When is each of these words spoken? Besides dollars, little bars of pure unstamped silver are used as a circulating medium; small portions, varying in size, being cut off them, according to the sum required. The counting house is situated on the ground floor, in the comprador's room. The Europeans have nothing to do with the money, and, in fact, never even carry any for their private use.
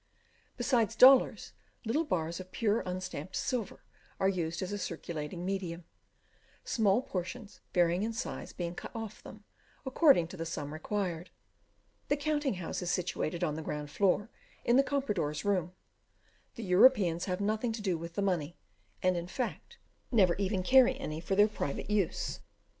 Besides 0.57 0.95
dollars, 0.95 1.53
little 1.85 2.05
bars 2.05 2.39
of 2.39 2.51
pure 2.51 2.79
unstamped 2.87 3.35
silver 3.35 3.83
are 4.19 4.27
used 4.27 4.63
as 4.63 4.71
a 4.71 4.79
circulating 4.79 5.45
medium; 5.45 5.85
small 6.65 7.03
portions, 7.03 7.59
varying 7.71 8.01
in 8.01 8.11
size, 8.11 8.51
being 8.51 8.73
cut 8.73 8.95
off 8.95 9.21
them, 9.21 9.43
according 9.85 10.27
to 10.29 10.37
the 10.37 10.43
sum 10.47 10.73
required. 10.73 11.29
The 12.07 12.17
counting 12.17 12.55
house 12.55 12.81
is 12.81 12.89
situated 12.89 13.43
on 13.43 13.53
the 13.53 13.61
ground 13.61 13.91
floor, 13.91 14.31
in 14.65 14.75
the 14.75 14.81
comprador's 14.81 15.45
room. 15.45 15.71
The 16.55 16.63
Europeans 16.63 17.25
have 17.25 17.39
nothing 17.39 17.71
to 17.73 17.81
do 17.83 17.95
with 17.95 18.15
the 18.15 18.23
money, 18.23 18.57
and, 19.03 19.15
in 19.15 19.27
fact, 19.27 19.77
never 20.11 20.33
even 20.37 20.63
carry 20.63 20.97
any 20.99 21.19
for 21.19 21.35
their 21.35 21.47
private 21.47 21.91
use. 21.91 22.39